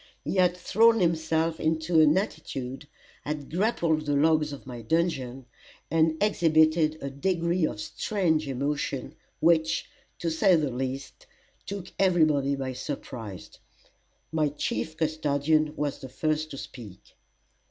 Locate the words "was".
15.75-15.99